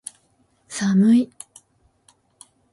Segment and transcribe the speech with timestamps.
[0.67, 1.29] 寒い